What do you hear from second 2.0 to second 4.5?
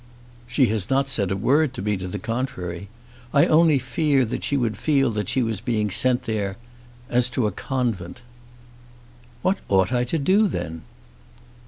the contrary. I only fear